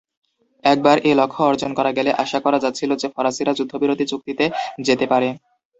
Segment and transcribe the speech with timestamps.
[0.63, 4.45] একবার এ লক্ষ্য অর্জন করা গেলে, আশা করা যাচ্ছিল যে ফরাসিরা যুদ্ধবিরতি চুক্তিতে
[4.85, 5.29] যেতে পারে।